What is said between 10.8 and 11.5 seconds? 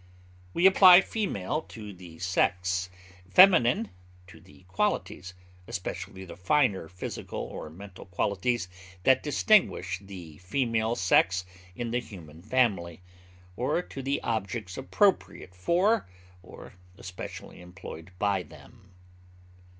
sex